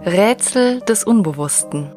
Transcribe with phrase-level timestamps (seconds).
[0.00, 1.90] Rätsel des Unbewussten.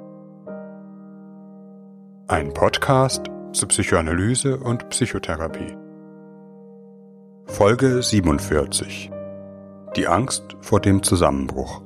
[2.27, 5.75] Ein Podcast zu Psychoanalyse und Psychotherapie.
[7.47, 9.11] Folge 47.
[9.95, 11.81] Die Angst vor dem Zusammenbruch.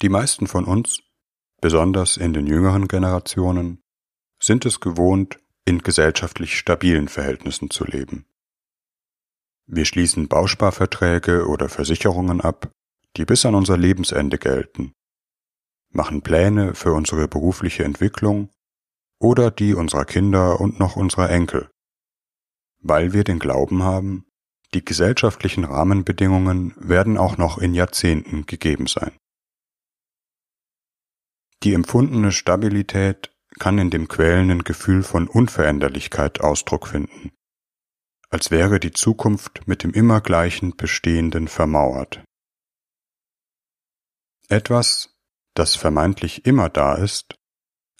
[0.00, 1.02] Die meisten von uns,
[1.60, 3.82] besonders in den jüngeren Generationen,
[4.40, 5.38] sind es gewohnt,
[5.68, 8.24] in gesellschaftlich stabilen Verhältnissen zu leben.
[9.66, 12.72] Wir schließen Bausparverträge oder Versicherungen ab,
[13.18, 14.94] die bis an unser Lebensende gelten,
[15.90, 18.48] machen Pläne für unsere berufliche Entwicklung
[19.20, 21.68] oder die unserer Kinder und noch unserer Enkel,
[22.80, 24.24] weil wir den Glauben haben,
[24.72, 29.12] die gesellschaftlichen Rahmenbedingungen werden auch noch in Jahrzehnten gegeben sein.
[31.62, 37.32] Die empfundene Stabilität kann in dem quälenden Gefühl von Unveränderlichkeit Ausdruck finden,
[38.30, 42.22] als wäre die Zukunft mit dem immer gleichen Bestehenden vermauert.
[44.48, 45.14] Etwas,
[45.54, 47.34] das vermeintlich immer da ist,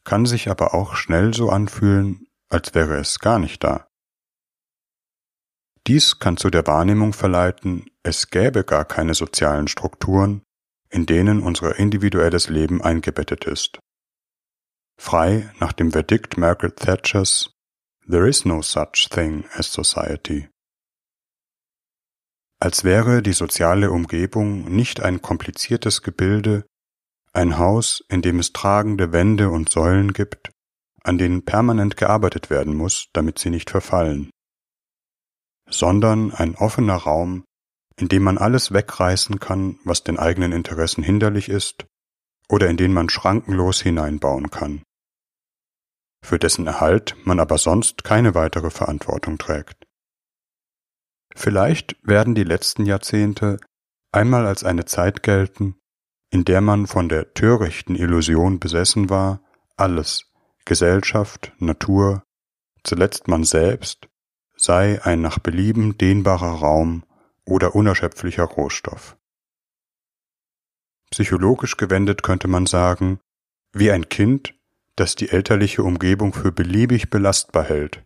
[0.05, 3.87] kann sich aber auch schnell so anfühlen, als wäre es gar nicht da.
[5.87, 10.43] Dies kann zu der Wahrnehmung verleiten, es gäbe gar keine sozialen Strukturen,
[10.91, 13.79] in denen unser individuelles Leben eingebettet ist
[14.99, 17.51] frei nach dem Verdikt Margaret Thatchers
[18.11, 20.49] There is no such thing as society.
[22.61, 26.67] Als wäre die soziale Umgebung nicht ein kompliziertes Gebilde,
[27.33, 30.51] ein Haus, in dem es tragende Wände und Säulen gibt,
[31.05, 34.31] an denen permanent gearbeitet werden muss, damit sie nicht verfallen,
[35.71, 37.45] sondern ein offener Raum,
[37.97, 41.87] in dem man alles wegreißen kann, was den eigenen Interessen hinderlich ist,
[42.49, 44.83] oder in den man schrankenlos hineinbauen kann
[46.23, 49.87] für dessen Erhalt man aber sonst keine weitere Verantwortung trägt.
[51.35, 53.59] Vielleicht werden die letzten Jahrzehnte
[54.13, 55.77] einmal als eine Zeit gelten,
[56.31, 59.41] in der man von der törichten Illusion besessen war,
[59.77, 60.25] alles,
[60.65, 62.25] Gesellschaft, Natur,
[62.83, 64.09] zuletzt man selbst,
[64.57, 67.05] sei ein nach Belieben dehnbarer Raum
[67.45, 69.17] oder unerschöpflicher Rohstoff.
[71.11, 73.21] Psychologisch gewendet könnte man sagen,
[73.73, 74.55] wie ein Kind
[74.99, 78.05] das die elterliche Umgebung für beliebig belastbar hält,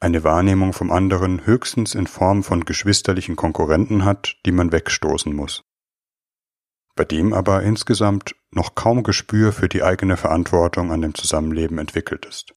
[0.00, 5.64] eine Wahrnehmung vom anderen höchstens in Form von geschwisterlichen Konkurrenten hat, die man wegstoßen muss,
[6.94, 12.24] bei dem aber insgesamt noch kaum Gespür für die eigene Verantwortung an dem Zusammenleben entwickelt
[12.24, 12.54] ist.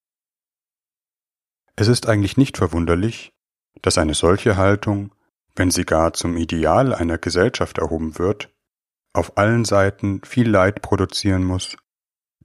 [1.75, 3.34] Es ist eigentlich nicht verwunderlich,
[3.81, 5.13] dass eine solche Haltung,
[5.56, 8.53] wenn sie gar zum Ideal einer Gesellschaft erhoben wird,
[9.13, 11.75] auf allen Seiten viel Leid produzieren muss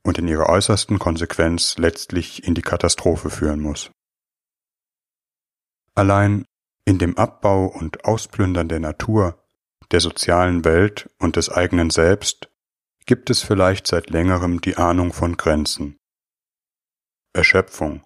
[0.07, 3.91] und in ihrer äußersten Konsequenz letztlich in die Katastrophe führen muss.
[5.97, 6.45] Allein
[6.85, 9.45] in dem Abbau und Ausplündern der Natur,
[9.91, 12.49] der sozialen Welt und des eigenen Selbst
[13.07, 15.97] gibt es vielleicht seit längerem die Ahnung von Grenzen.
[17.33, 18.05] Erschöpfung,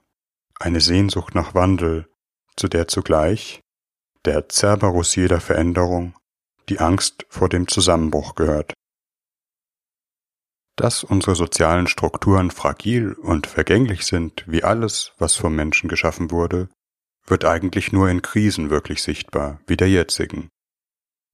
[0.59, 2.09] eine Sehnsucht nach Wandel,
[2.57, 3.61] zu der zugleich
[4.25, 6.15] der Cerberus jeder Veränderung,
[6.71, 8.73] die Angst vor dem Zusammenbruch gehört.
[10.81, 16.71] Dass unsere sozialen Strukturen fragil und vergänglich sind, wie alles, was vom Menschen geschaffen wurde,
[17.27, 20.49] wird eigentlich nur in Krisen wirklich sichtbar, wie der jetzigen.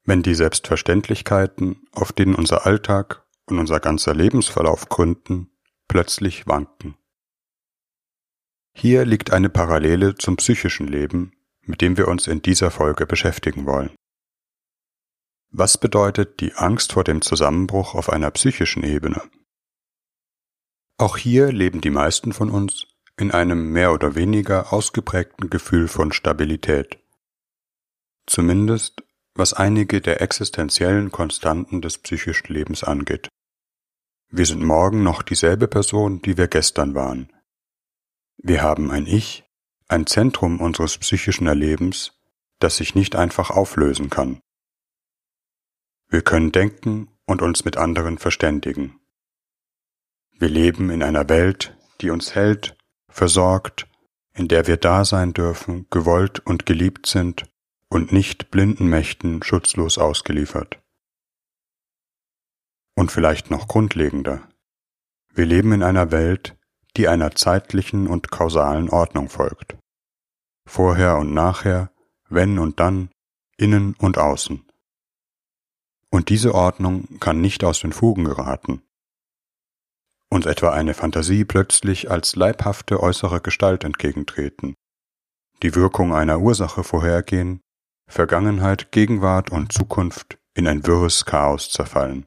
[0.04, 5.52] Wenn die Selbstverständlichkeiten, auf denen unser Alltag und unser ganzer Lebensverlauf gründen,
[5.86, 6.96] plötzlich wanken.
[8.76, 13.64] Hier liegt eine Parallele zum psychischen Leben, mit dem wir uns in dieser Folge beschäftigen
[13.64, 13.94] wollen.
[15.50, 19.22] Was bedeutet die Angst vor dem Zusammenbruch auf einer psychischen Ebene?
[20.98, 22.86] Auch hier leben die meisten von uns
[23.18, 26.98] in einem mehr oder weniger ausgeprägten Gefühl von Stabilität.
[28.26, 29.02] Zumindest
[29.34, 33.28] was einige der existenziellen Konstanten des psychischen Lebens angeht.
[34.30, 37.32] Wir sind morgen noch dieselbe Person, die wir gestern waren.
[38.38, 39.44] Wir haben ein Ich,
[39.88, 42.12] ein Zentrum unseres psychischen Erlebens,
[42.58, 44.40] das sich nicht einfach auflösen kann.
[46.08, 49.00] Wir können denken und uns mit anderen verständigen.
[50.38, 52.76] Wir leben in einer Welt, die uns hält,
[53.08, 53.88] versorgt,
[54.34, 57.50] in der wir da sein dürfen, gewollt und geliebt sind
[57.88, 60.78] und nicht blinden Mächten schutzlos ausgeliefert.
[62.94, 64.48] Und vielleicht noch grundlegender.
[65.32, 66.56] Wir leben in einer Welt,
[66.96, 69.76] die einer zeitlichen und kausalen Ordnung folgt.
[70.66, 71.90] Vorher und nachher,
[72.28, 73.10] wenn und dann,
[73.56, 74.65] innen und außen.
[76.10, 78.82] Und diese Ordnung kann nicht aus den Fugen geraten.
[80.30, 84.74] Uns etwa eine Fantasie plötzlich als leibhafte äußere Gestalt entgegentreten,
[85.62, 87.60] die Wirkung einer Ursache vorhergehen,
[88.08, 92.24] Vergangenheit, Gegenwart und Zukunft in ein wirres Chaos zerfallen.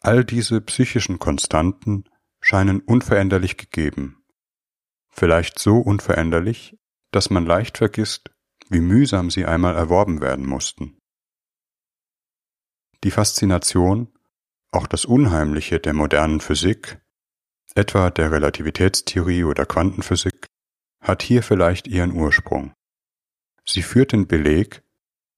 [0.00, 2.04] All diese psychischen Konstanten
[2.40, 4.22] scheinen unveränderlich gegeben,
[5.10, 6.76] vielleicht so unveränderlich,
[7.10, 8.30] dass man leicht vergisst,
[8.68, 10.98] wie mühsam sie einmal erworben werden mussten.
[13.04, 14.08] Die Faszination,
[14.72, 17.00] auch das Unheimliche der modernen Physik,
[17.74, 20.46] etwa der Relativitätstheorie oder Quantenphysik,
[21.00, 22.72] hat hier vielleicht ihren Ursprung.
[23.64, 24.82] Sie führt den Beleg,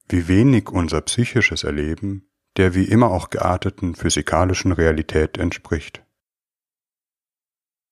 [0.08, 2.26] wie wenig unser psychisches Erleben
[2.56, 6.04] der wie immer auch gearteten physikalischen Realität entspricht.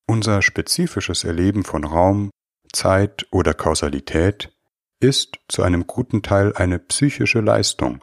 [0.06, 2.30] Unser spezifisches Erleben von Raum,
[2.72, 4.52] Zeit oder Kausalität
[5.00, 8.02] ist zu einem guten Teil eine psychische Leistung,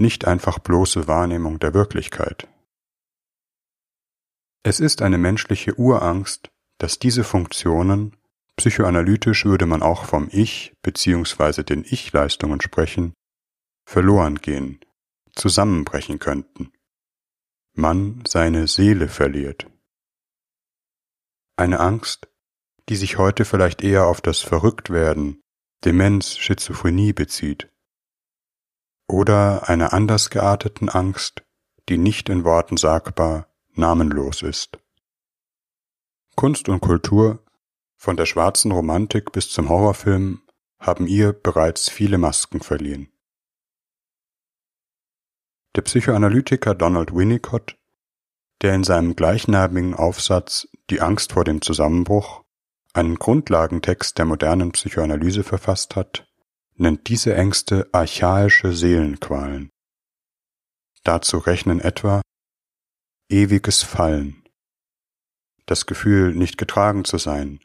[0.00, 2.48] nicht einfach bloße Wahrnehmung der Wirklichkeit.
[4.62, 8.16] Es ist eine menschliche Urangst, dass diese Funktionen,
[8.56, 11.62] psychoanalytisch würde man auch vom Ich bzw.
[11.62, 13.14] den Ich-Leistungen sprechen,
[13.86, 14.80] verloren gehen,
[15.34, 16.72] zusammenbrechen könnten.
[17.74, 19.66] Man seine Seele verliert.
[21.56, 22.28] Eine Angst,
[22.88, 25.40] die sich heute vielleicht eher auf das Verrücktwerden,
[25.84, 27.70] Demenz, Schizophrenie bezieht.
[29.10, 31.42] Oder einer anders gearteten Angst,
[31.88, 34.78] die nicht in Worten sagbar, namenlos ist.
[36.36, 37.44] Kunst und Kultur,
[37.96, 40.42] von der schwarzen Romantik bis zum Horrorfilm,
[40.78, 43.12] haben ihr bereits viele Masken verliehen.
[45.74, 47.76] Der Psychoanalytiker Donald Winnicott,
[48.62, 52.44] der in seinem gleichnamigen Aufsatz Die Angst vor dem Zusammenbruch
[52.92, 56.29] einen Grundlagentext der modernen Psychoanalyse verfasst hat,
[56.80, 59.70] nennt diese Ängste archaische Seelenqualen.
[61.04, 62.22] Dazu rechnen etwa
[63.28, 64.42] ewiges Fallen,
[65.66, 67.60] das Gefühl, nicht getragen zu sein,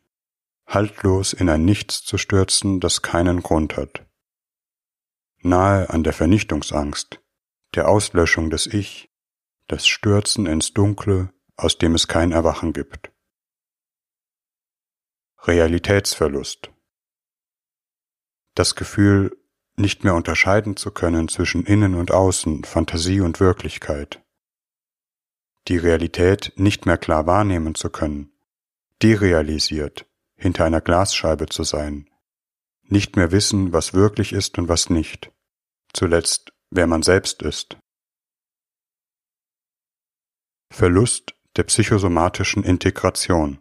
[0.68, 4.06] haltlos in ein Nichts zu stürzen, das keinen Grund hat,
[5.40, 7.22] nahe an der Vernichtungsangst,
[7.74, 9.10] der Auslöschung des Ich,
[9.68, 13.12] das Stürzen ins Dunkle, aus dem es kein Erwachen gibt.
[15.44, 16.75] Realitätsverlust.
[18.56, 19.38] Das Gefühl,
[19.76, 24.24] nicht mehr unterscheiden zu können zwischen Innen und Außen, Fantasie und Wirklichkeit.
[25.68, 28.32] Die Realität nicht mehr klar wahrnehmen zu können,
[29.02, 32.10] derealisiert, hinter einer Glasscheibe zu sein,
[32.84, 35.32] nicht mehr wissen, was wirklich ist und was nicht,
[35.92, 37.78] zuletzt wer man selbst ist.
[40.72, 43.60] Verlust der psychosomatischen Integration.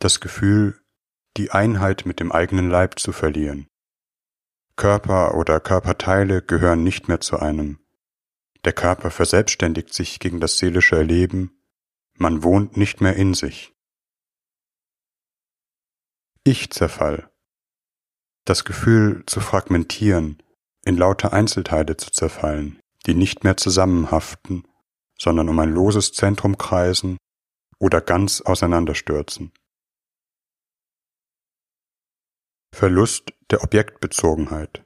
[0.00, 0.80] Das Gefühl,
[1.36, 3.68] die Einheit mit dem eigenen Leib zu verlieren.
[4.76, 7.78] Körper oder Körperteile gehören nicht mehr zu einem.
[8.64, 11.62] Der Körper verselbstständigt sich gegen das seelische Erleben,
[12.14, 13.72] man wohnt nicht mehr in sich.
[16.44, 17.30] Ich-Zerfall.
[18.44, 20.42] Das Gefühl zu fragmentieren,
[20.84, 24.66] in lauter Einzelteile zu zerfallen, die nicht mehr zusammenhaften,
[25.18, 27.18] sondern um ein loses Zentrum kreisen
[27.78, 29.52] oder ganz auseinanderstürzen.
[32.72, 34.84] Verlust der Objektbezogenheit.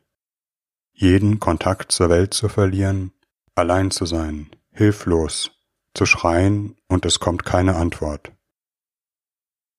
[0.93, 3.13] Jeden Kontakt zur Welt zu verlieren,
[3.55, 5.53] allein zu sein, hilflos,
[5.95, 8.33] zu schreien und es kommt keine Antwort.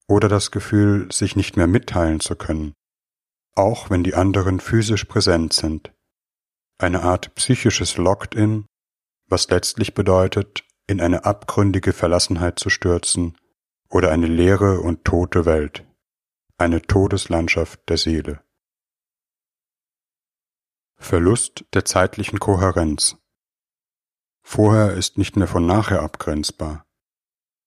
[0.07, 2.73] Oder das Gefühl, sich nicht mehr mitteilen zu können,
[3.55, 5.91] auch wenn die anderen physisch präsent sind,
[6.77, 8.65] eine Art psychisches Locked-in,
[9.27, 13.37] was letztlich bedeutet, in eine abgründige Verlassenheit zu stürzen
[13.89, 15.84] oder eine leere und tote Welt,
[16.57, 18.41] eine Todeslandschaft der Seele.
[20.95, 23.17] Verlust der zeitlichen Kohärenz.
[24.41, 26.85] Vorher ist nicht mehr von nachher abgrenzbar.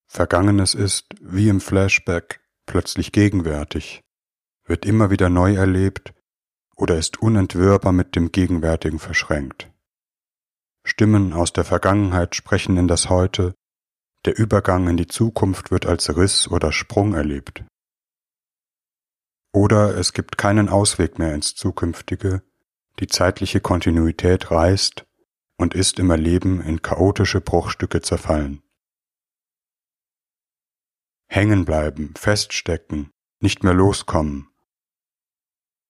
[0.06, 4.02] Vergangenes ist, wie im Flashback, plötzlich gegenwärtig,
[4.64, 6.14] wird immer wieder neu erlebt
[6.74, 9.70] oder ist unentwirrbar mit dem Gegenwärtigen verschränkt.
[10.84, 13.54] Stimmen aus der Vergangenheit sprechen in das Heute,
[14.24, 17.64] der Übergang in die Zukunft wird als Riss oder Sprung erlebt.
[19.52, 22.42] Oder es gibt keinen Ausweg mehr ins Zukünftige,
[23.00, 25.06] die zeitliche Kontinuität reißt
[25.56, 28.62] und ist im Erleben in chaotische Bruchstücke zerfallen.
[31.28, 34.48] Hängen bleiben, feststecken, nicht mehr loskommen,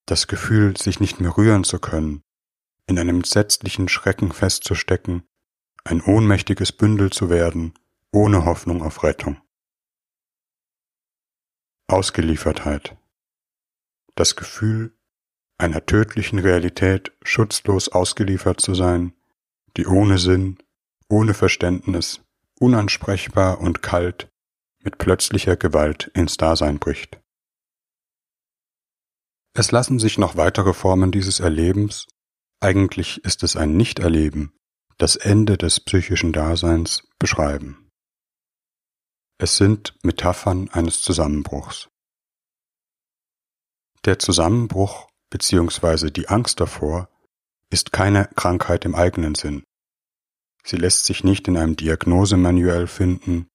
[0.09, 2.23] das Gefühl, sich nicht mehr rühren zu können,
[2.87, 5.29] in einem entsetzlichen Schrecken festzustecken,
[5.85, 7.75] ein ohnmächtiges Bündel zu werden,
[8.11, 9.41] ohne Hoffnung auf Rettung.
[11.89, 12.97] Ausgeliefertheit.
[14.19, 14.99] Das Gefühl,
[15.59, 19.13] einer tödlichen Realität schutzlos ausgeliefert zu sein,
[19.77, 20.59] die ohne Sinn,
[21.09, 22.21] ohne Verständnis,
[22.59, 24.29] unansprechbar und kalt
[24.83, 27.21] mit plötzlicher Gewalt ins Dasein bricht.
[29.55, 32.09] Es lassen sich noch weitere Formen dieses Erlebens,
[32.59, 34.53] eigentlich ist es ein Nichterleben,
[34.97, 37.89] das Ende des psychischen Daseins beschreiben.
[39.41, 41.89] Es sind Metaphern eines Zusammenbruchs.
[44.09, 46.11] Der Zusammenbruch bzw.
[46.11, 47.11] die Angst davor
[47.69, 49.65] ist keine Krankheit im eigenen Sinn.
[50.65, 53.49] Sie lässt sich nicht in einem Diagnosemanuell finden,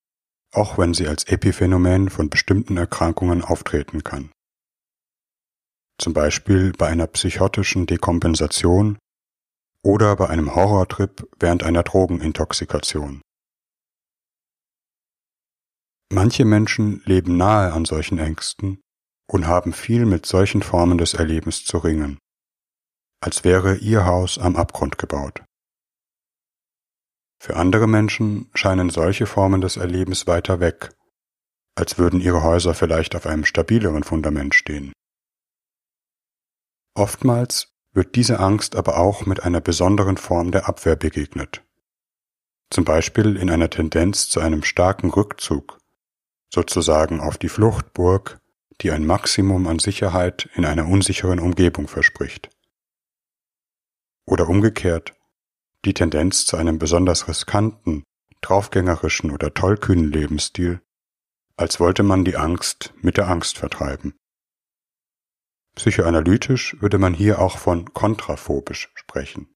[0.53, 4.31] auch wenn sie als Epiphänomen von bestimmten Erkrankungen auftreten kann.
[5.97, 8.99] Zum Beispiel bei einer psychotischen Dekompensation
[9.81, 13.23] oder bei einem Horrortrip während einer Drogenintoxikation.
[16.11, 18.82] Manche Menschen leben nahe an solchen Ängsten
[19.33, 22.19] und haben viel mit solchen Formen des Erlebens zu ringen,
[23.19, 25.41] als wäre ihr Haus am Abgrund gebaut.
[27.41, 30.95] Für andere Menschen scheinen solche Formen des Erlebens weiter weg,
[31.75, 34.93] als würden ihre Häuser vielleicht auf einem stabileren Fundament stehen.
[36.95, 41.63] Oftmals wird diese Angst aber auch mit einer besonderen Form der Abwehr begegnet.
[42.69, 45.79] Zum Beispiel in einer Tendenz zu einem starken Rückzug,
[46.53, 48.39] sozusagen auf die Fluchtburg,
[48.81, 52.49] die ein Maximum an Sicherheit in einer unsicheren Umgebung verspricht.
[54.25, 55.13] Oder umgekehrt,
[55.85, 58.03] die Tendenz zu einem besonders riskanten,
[58.41, 60.81] draufgängerischen oder tollkühnen Lebensstil,
[61.57, 64.15] als wollte man die Angst mit der Angst vertreiben.
[65.75, 69.49] Psychoanalytisch würde man hier auch von kontraphobisch sprechen.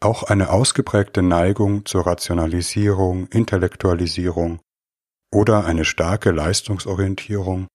[0.00, 4.60] Auch eine ausgeprägte Neigung zur Rationalisierung, Intellektualisierung
[5.32, 7.68] oder eine starke Leistungsorientierung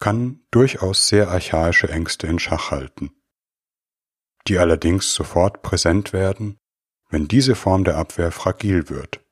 [0.00, 3.10] kann durchaus sehr archaische Ängste in Schach halten,
[4.46, 6.58] die allerdings sofort präsent werden,
[7.08, 9.24] wenn diese Form der Abwehr fragil wird,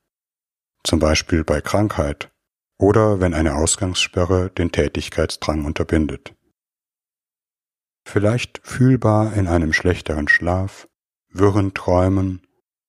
[0.83, 2.31] zum Beispiel bei Krankheit
[2.79, 6.33] oder wenn eine Ausgangssperre den Tätigkeitsdrang unterbindet.
[8.05, 10.87] Vielleicht fühlbar in einem schlechteren Schlaf,
[11.29, 12.45] wirren Träumen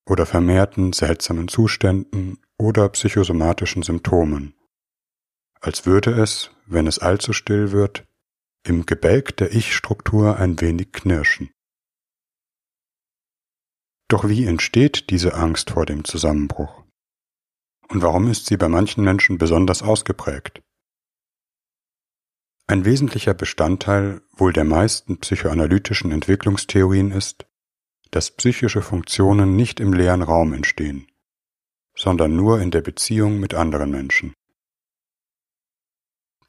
[0.06, 4.54] oder vermehrten seltsamen Zuständen oder psychosomatischen Symptomen,
[5.60, 8.06] als würde es, wenn es allzu still wird,
[8.66, 11.50] im Gebälk der Ich-Struktur ein wenig knirschen.
[14.08, 16.84] Doch wie entsteht diese Angst vor dem Zusammenbruch?
[17.88, 20.62] Und warum ist sie bei manchen Menschen besonders ausgeprägt?
[22.66, 27.44] Ein wesentlicher Bestandteil wohl der meisten psychoanalytischen Entwicklungstheorien ist,
[28.10, 31.06] dass psychische Funktionen nicht im leeren Raum entstehen,
[31.96, 34.34] sondern nur in der Beziehung mit anderen Menschen.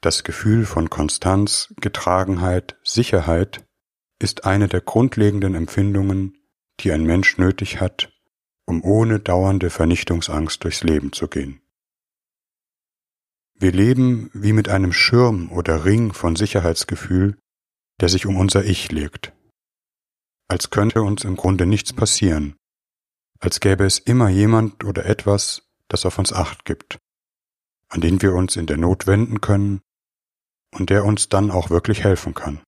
[0.00, 3.64] Das Gefühl von Konstanz, Getragenheit, Sicherheit
[4.18, 6.38] ist eine der grundlegenden Empfindungen,
[6.80, 8.12] die ein Mensch nötig hat,
[8.66, 11.60] um ohne dauernde Vernichtungsangst durchs Leben zu gehen.
[13.58, 17.38] Wir leben wie mit einem Schirm oder Ring von Sicherheitsgefühl,
[18.00, 19.32] der sich um unser Ich legt.
[20.48, 22.56] Als könnte uns im Grunde nichts passieren,
[23.38, 26.98] als gäbe es immer jemand oder etwas, das auf uns acht gibt,
[27.88, 29.80] an den wir uns in der Not wenden können
[30.72, 32.62] und der uns dann auch wirklich helfen kann.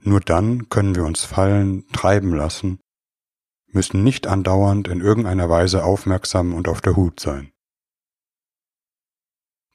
[0.00, 2.78] Nur dann können wir uns fallen, treiben lassen
[3.76, 7.52] müssen nicht andauernd in irgendeiner Weise aufmerksam und auf der Hut sein.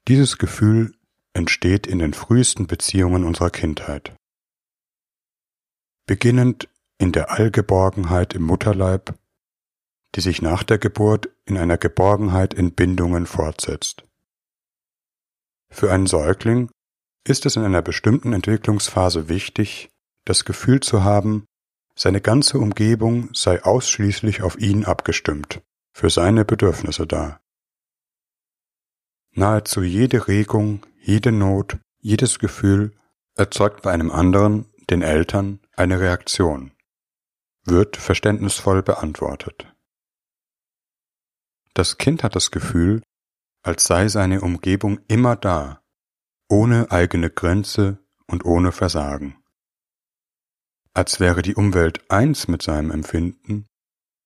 [0.08, 0.94] Dieses Gefühl
[1.32, 4.14] entsteht in den frühesten Beziehungen unserer Kindheit.
[6.06, 9.14] Beginnend in der Allgeborgenheit im Mutterleib,
[10.14, 14.04] die sich nach der Geburt in einer Geborgenheit in Bindungen fortsetzt.
[15.70, 16.70] Für einen Säugling
[17.26, 19.90] ist es in einer bestimmten Entwicklungsphase wichtig,
[20.24, 21.46] das Gefühl zu haben,
[21.94, 27.40] seine ganze Umgebung sei ausschließlich auf ihn abgestimmt, für seine Bedürfnisse da.
[29.34, 32.92] Nahezu jede Regung, jede Not, jedes Gefühl
[33.34, 36.71] erzeugt bei einem anderen, den Eltern, eine Reaktion,
[37.64, 39.72] wird verständnisvoll beantwortet.
[41.74, 43.02] Das Kind hat das Gefühl,
[43.62, 45.82] als sei seine Umgebung immer da,
[46.48, 49.42] ohne eigene Grenze und ohne Versagen
[50.94, 53.66] als wäre die Umwelt eins mit seinem Empfinden,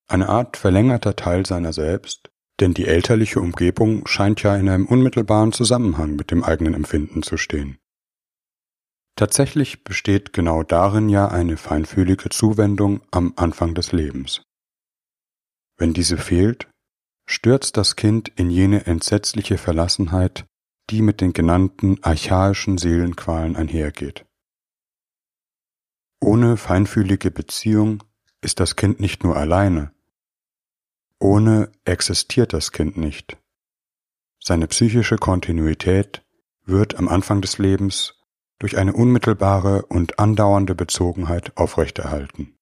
[0.08, 5.52] eine Art verlängerter Teil seiner selbst, denn die elterliche Umgebung scheint ja in einem unmittelbaren
[5.52, 7.78] Zusammenhang mit dem eigenen Empfinden zu stehen.
[9.16, 14.42] Tatsächlich besteht genau darin ja eine feinfühlige Zuwendung am Anfang des Lebens.
[15.78, 16.68] Wenn diese fehlt,
[17.26, 20.44] stürzt das Kind in jene entsetzliche Verlassenheit,
[20.90, 24.26] die mit den genannten archaischen Seelenqualen einhergeht.
[26.20, 28.02] Ohne feinfühlige Beziehung
[28.42, 29.92] ist das Kind nicht nur alleine.
[31.18, 33.38] Ohne existiert das Kind nicht.
[34.42, 36.22] Seine psychische Kontinuität
[36.64, 38.15] wird am Anfang des Lebens
[38.58, 42.56] durch eine unmittelbare und andauernde Bezogenheit aufrechterhalten.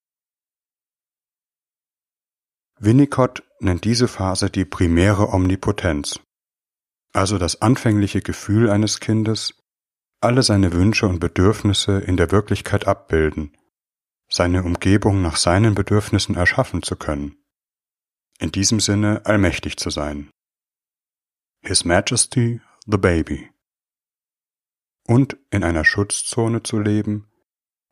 [2.78, 6.20] Winnicott nennt diese Phase die primäre Omnipotenz,
[7.12, 9.54] also das anfängliche Gefühl eines Kindes,
[10.20, 13.56] alle seine Wünsche und Bedürfnisse in der Wirklichkeit abbilden,
[14.28, 17.36] seine Umgebung nach seinen Bedürfnissen erschaffen zu können,
[18.40, 20.30] in diesem Sinne allmächtig zu sein.
[21.62, 23.53] His Majesty the Baby.
[25.06, 27.28] Und in einer Schutzzone zu leben,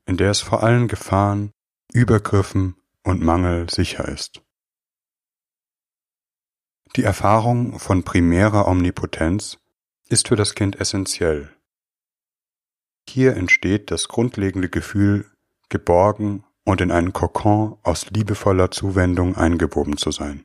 [0.07, 1.53] in der es vor allen Gefahren,
[1.93, 4.43] Übergriffen und Mangel sicher ist.
[6.97, 9.59] Die Erfahrung von primärer Omnipotenz
[10.09, 11.51] ist für das Kind essentiell.
[13.09, 15.31] Hier entsteht das grundlegende Gefühl,
[15.69, 20.45] geborgen und in einen Kokon aus liebevoller Zuwendung eingewoben zu sein.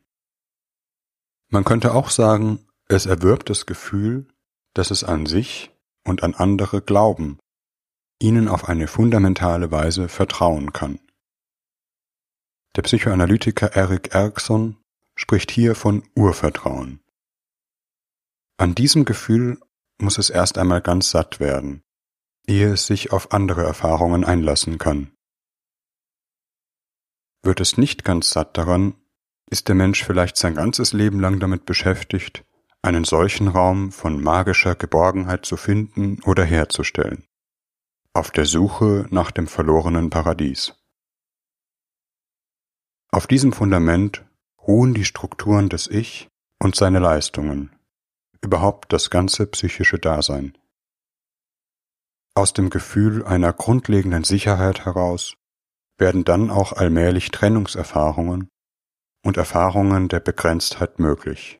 [1.49, 4.27] Man könnte auch sagen, es erwirbt das Gefühl,
[4.73, 5.71] dass es an sich
[6.07, 7.39] und an andere glauben,
[8.21, 10.99] ihnen auf eine fundamentale Weise vertrauen kann.
[12.75, 14.77] Der Psychoanalytiker Eric Erikson
[15.15, 17.01] spricht hier von Urvertrauen.
[18.57, 19.59] An diesem Gefühl
[19.99, 21.83] muss es erst einmal ganz satt werden,
[22.47, 25.11] ehe es sich auf andere Erfahrungen einlassen kann.
[27.43, 28.95] Wird es nicht ganz satt daran,
[29.49, 32.43] ist der Mensch vielleicht sein ganzes Leben lang damit beschäftigt,
[32.87, 37.25] einen solchen Raum von magischer Geborgenheit zu finden oder herzustellen,
[38.13, 40.73] auf der Suche nach dem verlorenen Paradies.
[43.11, 44.25] Auf diesem Fundament
[44.65, 46.29] ruhen die Strukturen des Ich
[46.59, 47.75] und seine Leistungen,
[48.41, 50.57] überhaupt das ganze psychische Dasein.
[52.35, 55.35] Aus dem Gefühl einer grundlegenden Sicherheit heraus
[55.97, 58.47] werden dann auch allmählich Trennungserfahrungen
[59.25, 61.59] und Erfahrungen der Begrenztheit möglich.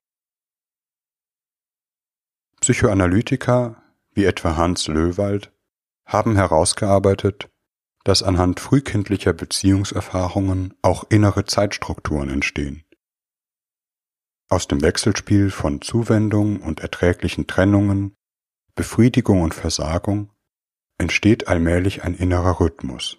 [2.68, 3.82] Psychoanalytiker
[4.12, 5.54] wie etwa Hans Löwald
[6.06, 7.50] haben herausgearbeitet,
[8.04, 12.84] dass anhand frühkindlicher Beziehungserfahrungen auch innere Zeitstrukturen entstehen.
[14.50, 18.18] Aus dem Wechselspiel von Zuwendung und erträglichen Trennungen,
[18.76, 20.34] Befriedigung und Versagung
[20.98, 23.18] entsteht allmählich ein innerer Rhythmus.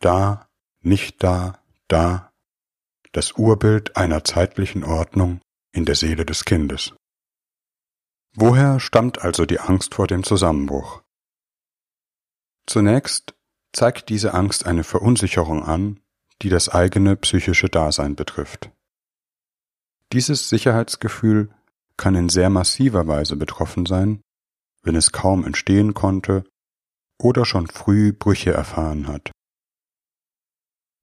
[0.00, 0.48] Da,
[0.80, 2.32] nicht da, da,
[3.12, 5.42] das Urbild einer zeitlichen Ordnung
[5.74, 6.94] in der Seele des Kindes.
[8.34, 11.02] Woher stammt also die Angst vor dem Zusammenbruch?
[12.66, 13.34] Zunächst
[13.72, 16.00] zeigt diese Angst eine Verunsicherung an,
[16.40, 18.70] die das eigene psychische Dasein betrifft.
[20.12, 21.50] Dieses Sicherheitsgefühl
[21.96, 24.22] kann in sehr massiver Weise betroffen sein,
[24.82, 26.44] wenn es kaum entstehen konnte
[27.18, 29.30] oder schon früh Brüche erfahren hat.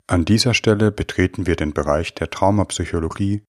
[0.07, 3.43] An dieser Stelle betreten wir den Bereich der Traumapsychologie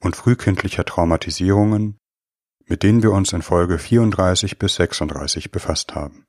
[0.00, 1.98] und frühkindlicher Traumatisierungen
[2.66, 6.26] mit denen wir uns in Folge 34 bis 36 befasst haben.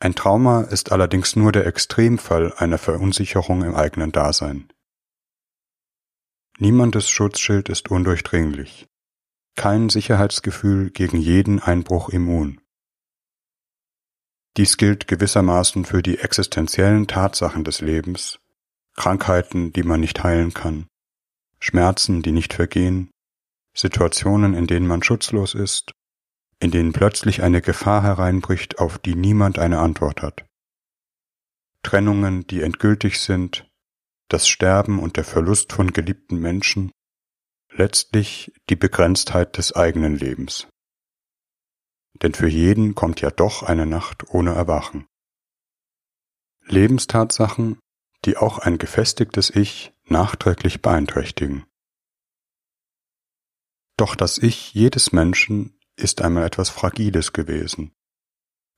[0.00, 4.72] Ein Trauma ist allerdings nur der Extremfall einer Verunsicherung im eigenen Dasein.
[6.58, 8.88] Niemandes Schutzschild ist undurchdringlich,
[9.54, 12.60] kein Sicherheitsgefühl gegen jeden Einbruch immun.
[14.56, 18.40] Dies gilt gewissermaßen für die existenziellen Tatsachen des Lebens,
[18.96, 20.88] Krankheiten, die man nicht heilen kann,
[21.60, 23.11] Schmerzen, die nicht vergehen,
[23.74, 25.92] Situationen, in denen man schutzlos ist,
[26.60, 30.46] in denen plötzlich eine Gefahr hereinbricht, auf die niemand eine Antwort hat.
[31.82, 33.68] Trennungen, die endgültig sind,
[34.28, 36.92] das Sterben und der Verlust von geliebten Menschen,
[37.70, 40.68] letztlich die Begrenztheit des eigenen Lebens.
[42.22, 45.06] Denn für jeden kommt ja doch eine Nacht ohne Erwachen.
[46.66, 47.80] Lebenstatsachen,
[48.24, 51.64] die auch ein gefestigtes Ich nachträglich beeinträchtigen.
[54.02, 57.92] Doch das Ich jedes Menschen ist einmal etwas Fragiles gewesen.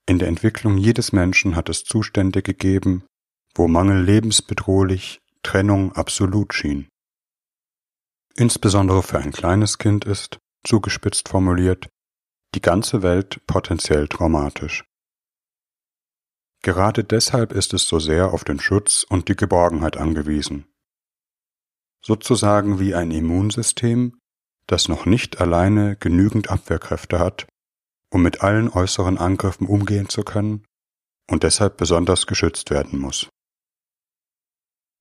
[0.07, 3.07] In der Entwicklung jedes Menschen hat es Zustände gegeben,
[3.55, 6.89] wo Mangel lebensbedrohlich, Trennung absolut schien.
[8.35, 11.89] Insbesondere für ein kleines Kind ist, zugespitzt formuliert,
[12.53, 14.85] die ganze Welt potenziell traumatisch.
[16.61, 20.67] Gerade deshalb ist es so sehr auf den Schutz und die Geborgenheit angewiesen.
[22.03, 24.19] Sozusagen wie ein Immunsystem,
[24.67, 27.47] das noch nicht alleine genügend Abwehrkräfte hat,
[28.11, 30.65] um mit allen äußeren Angriffen umgehen zu können
[31.29, 33.29] und deshalb besonders geschützt werden muss.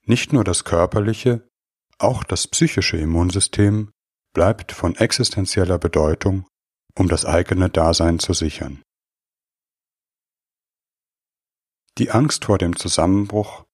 [0.06, 1.48] Nicht nur das körperliche,
[1.98, 3.90] auch das psychische Immunsystem
[4.34, 6.46] bleibt von existenzieller Bedeutung,
[6.98, 8.82] um das eigene Dasein zu sichern.
[11.98, 13.64] Die Angst vor dem Zusammenbruch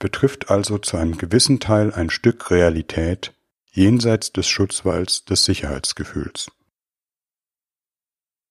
[0.00, 3.34] betrifft also zu einem gewissen Teil ein Stück Realität,
[3.78, 6.50] jenseits des Schutzwalls des Sicherheitsgefühls.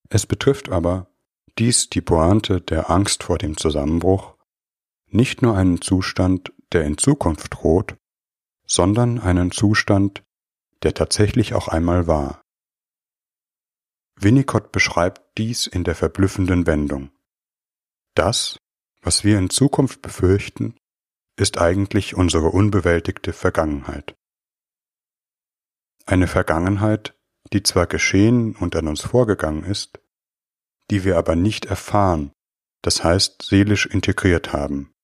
[0.08, 1.12] Es betrifft aber,
[1.58, 4.36] dies die Pointe der Angst vor dem Zusammenbruch,
[5.06, 7.96] nicht nur einen Zustand, der in Zukunft droht,
[8.64, 10.24] sondern einen Zustand,
[10.82, 12.40] der tatsächlich auch einmal war.
[14.16, 17.10] Winnicott beschreibt dies in der verblüffenden Wendung.
[18.14, 18.58] Das,
[19.02, 20.74] was wir in Zukunft befürchten,
[21.36, 24.17] ist eigentlich unsere unbewältigte Vergangenheit.
[26.08, 27.14] Eine Vergangenheit,
[27.52, 30.00] die zwar geschehen und an uns vorgegangen ist,
[30.90, 32.32] die wir aber nicht erfahren,
[32.80, 34.94] das heißt seelisch integriert haben,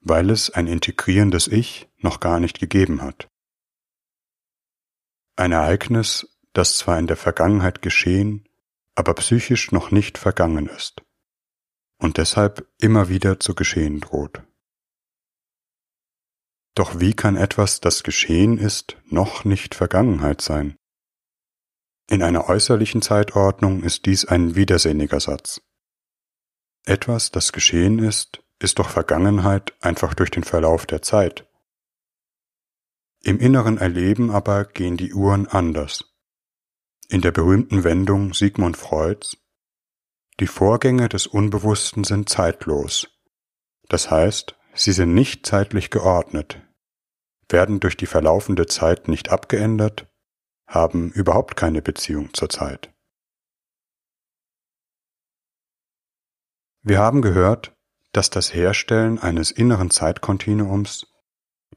[0.00, 3.28] weil es ein integrierendes Ich noch gar nicht gegeben hat.
[5.36, 8.48] Ein Ereignis, das zwar in der Vergangenheit geschehen,
[8.96, 11.00] aber psychisch noch nicht vergangen ist
[11.98, 14.42] und deshalb immer wieder zu geschehen droht.
[16.74, 20.76] Doch wie kann etwas, das geschehen ist, noch nicht Vergangenheit sein?
[22.08, 25.60] In einer äußerlichen Zeitordnung ist dies ein widersinniger Satz.
[26.84, 31.46] Etwas, das geschehen ist, ist doch Vergangenheit einfach durch den Verlauf der Zeit.
[33.22, 36.12] Im inneren Erleben aber gehen die Uhren anders.
[37.08, 39.36] In der berühmten Wendung Sigmund Freuds
[40.40, 43.08] Die Vorgänge des Unbewussten sind zeitlos.
[43.88, 46.61] Das heißt, sie sind nicht zeitlich geordnet,
[47.52, 50.08] werden durch die verlaufende Zeit nicht abgeändert,
[50.66, 52.92] haben überhaupt keine Beziehung zur Zeit.
[56.82, 57.76] Wir haben gehört,
[58.12, 61.06] dass das Herstellen eines inneren Zeitkontinuums,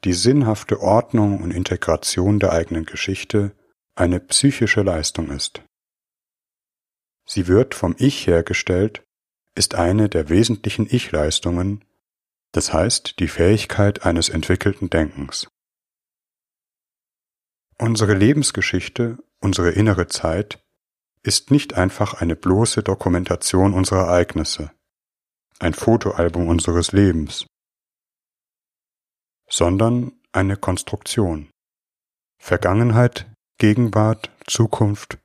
[0.04, 3.56] die sinnhafte Ordnung und Integration der eigenen Geschichte
[3.96, 5.62] eine psychische Leistung ist.
[7.26, 9.04] Sie wird vom Ich hergestellt,
[9.56, 11.86] ist eine der wesentlichen Ich-Leistungen,
[12.52, 15.48] das heißt die Fähigkeit eines entwickelten Denkens.
[17.78, 20.64] Unsere Lebensgeschichte, unsere innere Zeit
[21.24, 24.72] ist nicht einfach eine bloße Dokumentation unserer Ereignisse,
[25.60, 27.46] ein Fotoalbum unseres Lebens,
[29.50, 31.50] sondern eine Konstruktion.
[32.42, 35.18] Vergangenheit, Gegenwart, Zukunft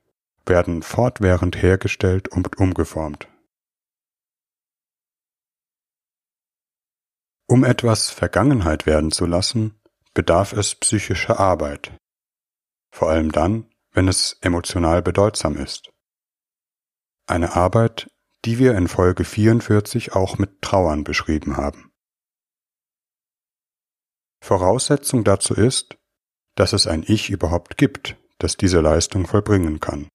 [0.44, 3.28] werden fortwährend hergestellt und umgeformt.
[7.46, 9.80] Um etwas Vergangenheit werden zu lassen,
[10.14, 11.99] bedarf es psychischer Arbeit,
[12.90, 15.90] vor allem dann, wenn es emotional bedeutsam ist.
[17.26, 18.10] Eine Arbeit,
[18.44, 21.92] die wir in Folge 44 auch mit Trauern beschrieben haben.
[24.42, 25.98] Voraussetzung dazu ist,
[26.54, 30.08] dass es ein Ich überhaupt gibt, das diese Leistung vollbringen kann.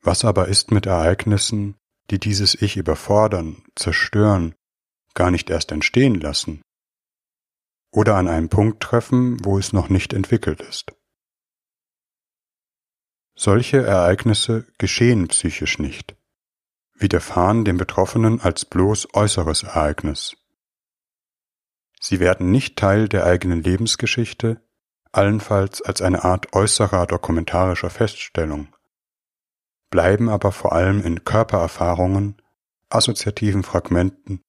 [0.00, 1.76] Was aber ist mit Ereignissen,
[2.10, 4.54] die dieses Ich überfordern, zerstören,
[5.14, 6.62] gar nicht erst entstehen lassen?
[7.90, 10.92] Oder an einem Punkt treffen, wo es noch nicht entwickelt ist?
[13.34, 16.16] Solche Ereignisse geschehen psychisch nicht,
[16.94, 20.36] widerfahren dem Betroffenen als bloß äußeres Ereignis.
[22.00, 24.60] Sie werden nicht Teil der eigenen Lebensgeschichte,
[25.12, 28.74] allenfalls als eine Art äußerer dokumentarischer Feststellung,
[29.90, 32.42] bleiben aber vor allem in Körpererfahrungen,
[32.90, 34.42] assoziativen Fragmenten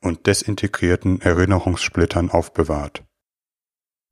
[0.00, 3.04] und desintegrierten Erinnerungssplittern aufbewahrt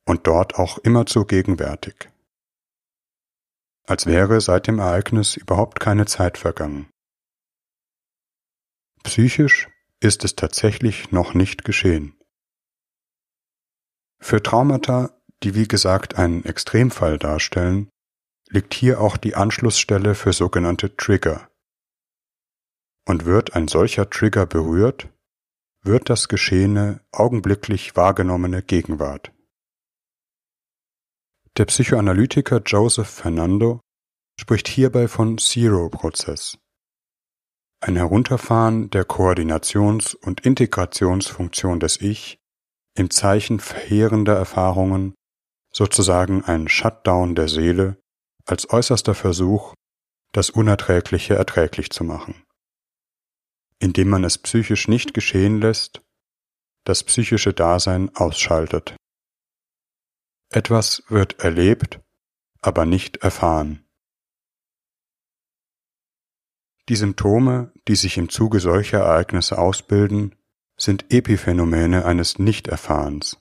[0.07, 2.11] und dort auch immerzu gegenwärtig
[3.87, 6.89] als wäre seit dem Ereignis überhaupt keine Zeit vergangen.
[9.03, 9.69] Psychisch
[10.01, 12.19] ist es tatsächlich noch nicht geschehen.
[14.21, 17.91] Für Traumata, die wie gesagt einen Extremfall darstellen,
[18.49, 21.51] liegt hier auch die Anschlussstelle für sogenannte Trigger.
[23.07, 25.11] Und wird ein solcher Trigger berührt,
[25.85, 29.33] wird das Geschehene augenblicklich wahrgenommene Gegenwart.
[31.57, 33.81] Der Psychoanalytiker Joseph Fernando
[34.41, 36.59] spricht hierbei von Zero-Prozess,
[37.81, 42.39] ein Herunterfahren der Koordinations- und Integrationsfunktion des Ich
[42.97, 45.15] im Zeichen verheerender Erfahrungen,
[45.73, 47.99] sozusagen ein Shutdown der Seele
[48.47, 49.75] als äußerster Versuch,
[50.33, 52.44] das Unerträgliche erträglich zu machen,
[53.85, 56.01] indem man es psychisch nicht geschehen lässt,
[56.85, 58.97] das psychische Dasein ausschaltet.
[60.49, 62.01] Etwas wird erlebt,
[62.63, 63.85] aber nicht erfahren.
[66.89, 70.35] Die Symptome, die sich im Zuge solcher Ereignisse ausbilden,
[70.79, 73.37] sind Epiphänomene eines Nichterfahrens.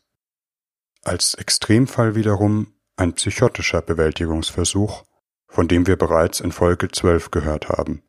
[1.04, 5.06] Als Extremfall wiederum ein psychotischer Bewältigungsversuch,
[5.48, 8.04] von dem wir bereits in Folge 12 gehört haben.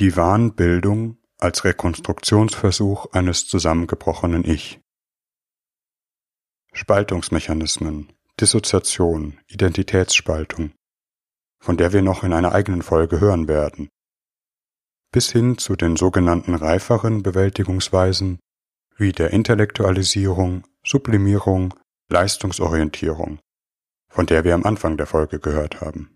[0.00, 4.80] Die Wahnbildung als Rekonstruktionsversuch eines zusammengebrochenen Ich.
[6.72, 10.72] Spaltungsmechanismen, Dissoziation, Identitätsspaltung,
[11.60, 13.88] von der wir noch in einer eigenen Folge hören werden,
[15.12, 18.40] bis hin zu den sogenannten reiferen Bewältigungsweisen
[18.96, 21.72] wie der Intellektualisierung, Sublimierung,
[22.08, 23.38] Leistungsorientierung,
[24.08, 26.13] von der wir am Anfang der Folge gehört haben.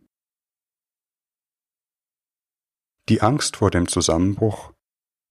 [3.08, 4.74] Die Angst vor dem Zusammenbruch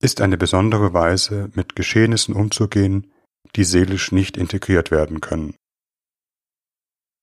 [0.01, 3.13] ist eine besondere Weise, mit Geschehnissen umzugehen,
[3.55, 5.55] die seelisch nicht integriert werden können.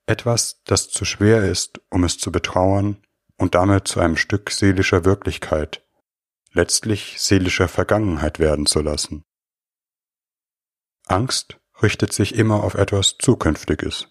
[0.07, 3.03] Etwas, das zu schwer ist, um es zu betrauern
[3.37, 5.85] und damit zu einem Stück seelischer Wirklichkeit,
[6.53, 9.25] letztlich seelischer Vergangenheit werden zu lassen.
[11.07, 14.09] Angst richtet sich immer auf etwas Zukünftiges.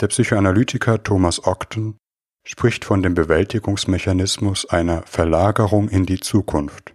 [0.00, 1.98] Der Psychoanalytiker Thomas Ogden
[2.44, 6.94] spricht von dem Bewältigungsmechanismus einer Verlagerung in die Zukunft.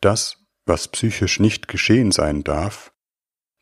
[0.00, 2.92] Das, was psychisch nicht geschehen sein darf,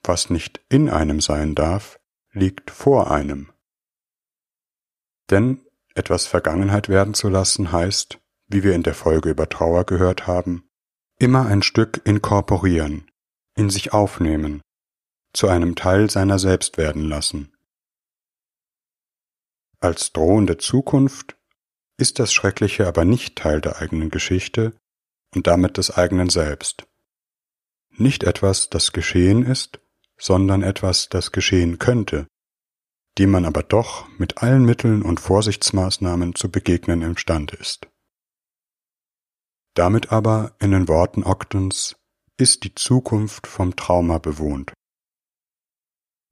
[0.02, 1.98] was nicht in einem sein darf,
[2.32, 3.52] liegt vor einem.
[5.30, 5.60] Denn
[5.94, 10.68] etwas Vergangenheit werden zu lassen heißt, wie wir in der Folge über Trauer gehört haben,
[11.18, 13.10] immer ein Stück inkorporieren,
[13.54, 14.62] in sich aufnehmen,
[15.32, 17.52] zu einem Teil seiner selbst werden lassen.
[19.80, 21.36] Als drohende Zukunft
[21.98, 24.72] ist das Schreckliche aber nicht Teil der eigenen Geschichte
[25.34, 26.86] und damit des eigenen Selbst.
[27.90, 29.80] Nicht etwas, das geschehen ist,
[30.16, 32.26] sondern etwas, das geschehen könnte,
[33.18, 37.88] dem man aber doch mit allen Mitteln und Vorsichtsmaßnahmen zu begegnen imstande ist.
[39.74, 41.96] Damit aber, in den Worten Ogdens,
[42.36, 44.72] ist die Zukunft vom Trauma bewohnt.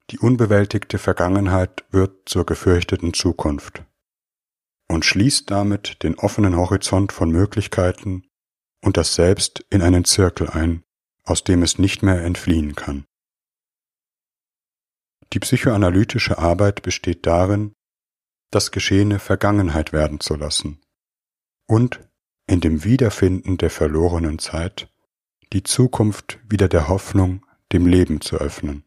[0.09, 3.83] Die unbewältigte Vergangenheit wird zur gefürchteten Zukunft
[4.87, 8.25] und schließt damit den offenen Horizont von Möglichkeiten
[8.81, 10.83] und das Selbst in einen Zirkel ein,
[11.23, 13.05] aus dem es nicht mehr entfliehen kann.
[15.33, 17.73] Die psychoanalytische Arbeit besteht darin,
[18.49, 20.79] das Geschehene Vergangenheit werden zu lassen
[21.67, 21.99] und
[22.47, 24.89] in dem Wiederfinden der verlorenen Zeit
[25.51, 28.86] die Zukunft wieder der Hoffnung, dem Leben zu öffnen.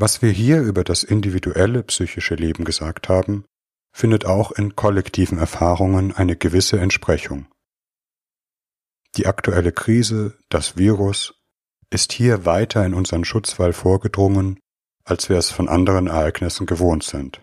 [0.00, 3.44] Was wir hier über das individuelle psychische Leben gesagt haben,
[3.92, 7.48] findet auch in kollektiven Erfahrungen eine gewisse Entsprechung.
[9.16, 11.34] Die aktuelle Krise, das Virus,
[11.90, 14.60] ist hier weiter in unseren Schutzwall vorgedrungen,
[15.04, 17.42] als wir es von anderen Ereignissen gewohnt sind.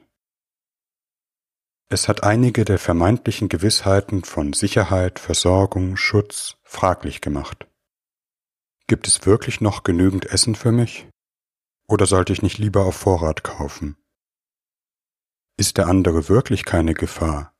[1.90, 7.68] Es hat einige der vermeintlichen Gewissheiten von Sicherheit, Versorgung, Schutz fraglich gemacht.
[8.88, 11.08] Gibt es wirklich noch genügend Essen für mich?
[11.88, 13.98] Oder sollte ich nicht lieber auf Vorrat kaufen?
[15.58, 17.56] Ist der andere wirklich keine Gefahr?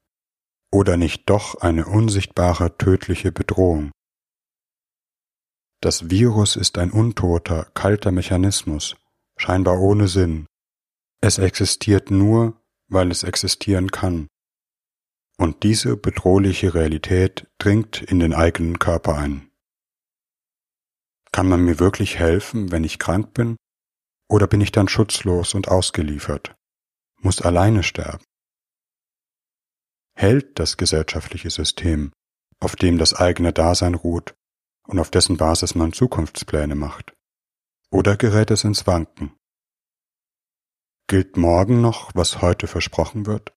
[0.72, 3.92] Oder nicht doch eine unsichtbare tödliche Bedrohung?
[5.82, 8.96] Das Virus ist ein untoter, kalter Mechanismus,
[9.38, 10.48] scheinbar ohne Sinn.
[11.22, 14.28] Es existiert nur, weil es existieren kann.
[15.38, 19.52] Und diese bedrohliche Realität dringt in den eigenen Körper ein.
[21.32, 23.58] Kann man mir wirklich helfen, wenn ich krank bin?
[24.28, 26.56] Oder bin ich dann schutzlos und ausgeliefert,
[27.20, 28.24] muss alleine sterben?
[30.16, 32.12] Hält das gesellschaftliche System,
[32.60, 34.36] auf dem das eigene Dasein ruht,
[34.88, 37.14] und auf dessen Basis man Zukunftspläne macht?
[37.92, 39.36] Oder gerät es ins Wanken?
[41.08, 43.54] Gilt morgen noch, was heute versprochen wird?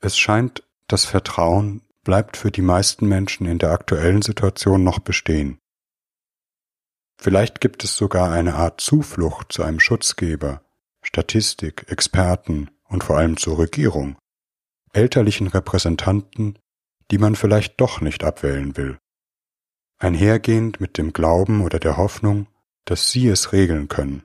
[0.00, 5.60] Es scheint, das Vertrauen bleibt für die meisten Menschen in der aktuellen Situation noch bestehen.
[7.22, 10.64] Vielleicht gibt es sogar eine Art Zuflucht zu einem Schutzgeber,
[11.02, 14.16] Statistik, Experten und vor allem zur Regierung,
[14.94, 16.58] elterlichen Repräsentanten,
[17.10, 18.98] die man vielleicht doch nicht abwählen will,
[19.98, 22.46] einhergehend mit dem Glauben oder der Hoffnung,
[22.86, 24.22] dass sie es regeln können.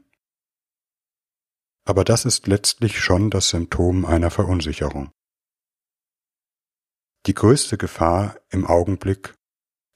[1.84, 5.12] Aber das ist letztlich schon das Symptom einer Verunsicherung.
[7.26, 9.36] Die größte Gefahr im Augenblick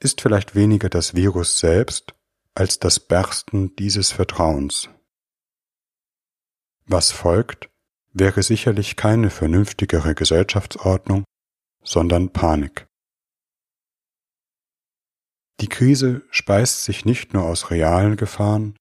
[0.03, 2.13] ist vielleicht weniger das Virus selbst
[2.59, 4.89] als das Bersten dieses Vertrauens.
[6.87, 7.69] Was folgt,
[8.11, 11.23] wäre sicherlich keine vernünftigere Gesellschaftsordnung,
[11.83, 12.85] sondern Panik.
[15.61, 18.75] Die Krise speist sich nicht nur aus realen Gefahren,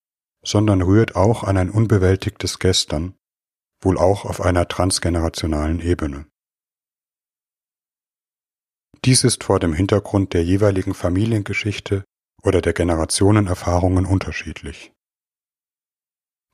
[0.45, 3.15] sondern rührt auch an ein unbewältigtes Gestern,
[3.81, 6.27] wohl auch auf einer transgenerationalen Ebene.
[9.05, 12.03] Dies ist vor dem Hintergrund der jeweiligen Familiengeschichte
[12.43, 14.93] oder der Generationenerfahrungen unterschiedlich.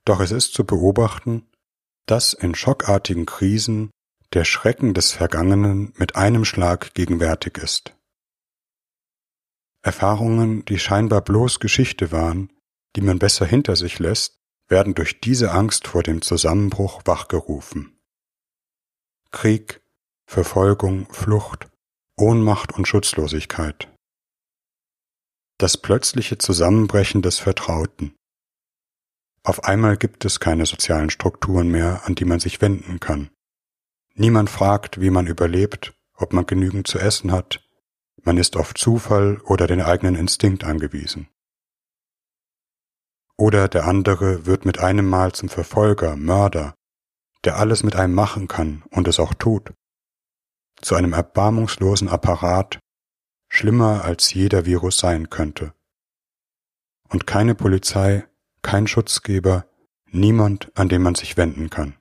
[0.05, 1.47] Doch es ist zu beobachten,
[2.05, 3.89] dass in schockartigen Krisen
[4.33, 7.95] der Schrecken des Vergangenen mit einem Schlag gegenwärtig ist.
[9.81, 12.51] Erfahrungen, die scheinbar bloß Geschichte waren,
[12.95, 14.35] die man besser hinter sich lässt,
[14.67, 17.99] werden durch diese Angst vor dem Zusammenbruch wachgerufen.
[19.31, 19.81] Krieg,
[20.25, 21.67] Verfolgung, Flucht,
[22.17, 23.94] Ohnmacht und Schutzlosigkeit.
[25.57, 28.13] Das plötzliche Zusammenbrechen des Vertrauten.
[29.43, 33.29] Auf einmal gibt es keine sozialen Strukturen mehr, an die man sich wenden kann.
[34.15, 37.63] Niemand fragt, wie man überlebt, ob man genügend zu essen hat,
[38.23, 41.29] man ist auf Zufall oder den eigenen Instinkt angewiesen.
[43.37, 46.73] Oder der andere wird mit einem Mal zum Verfolger, Mörder,
[47.45, 49.73] der alles mit einem machen kann und es auch tut,
[50.81, 52.79] zu einem erbarmungslosen Apparat,
[53.55, 55.73] schlimmer als jeder Virus sein könnte.
[57.09, 58.25] Und keine Polizei,
[58.61, 59.65] kein Schutzgeber,
[60.05, 61.95] niemand, an den man sich wenden kann.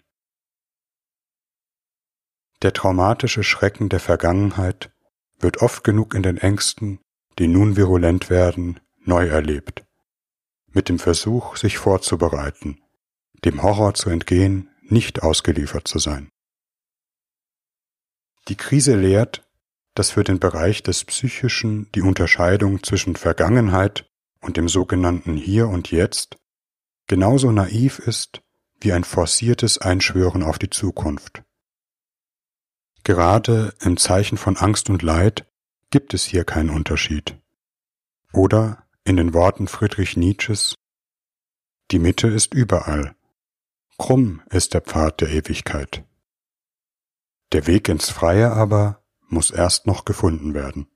[2.62, 4.90] Der traumatische Schrecken der Vergangenheit
[5.38, 7.00] wird oft genug in den Ängsten,
[7.38, 9.84] die nun virulent werden, neu erlebt
[10.74, 12.82] mit dem Versuch, sich vorzubereiten,
[13.44, 16.30] dem Horror zu entgehen, nicht ausgeliefert zu sein.
[18.48, 19.43] Die Krise lehrt,
[19.94, 25.90] dass für den Bereich des Psychischen die Unterscheidung zwischen Vergangenheit und dem sogenannten Hier und
[25.90, 26.37] Jetzt
[27.07, 28.42] genauso naiv ist
[28.80, 31.42] wie ein forciertes Einschwören auf die Zukunft.
[33.04, 35.46] Gerade im Zeichen von Angst und Leid
[35.90, 37.37] gibt es hier keinen Unterschied.
[38.33, 40.74] Oder in den Worten Friedrich Nietzsches
[41.90, 43.14] Die Mitte ist überall.
[43.96, 46.04] Krumm ist der Pfad der Ewigkeit.
[47.52, 49.03] Der Weg ins Freie aber
[49.34, 50.86] muss erst noch gefunden werden.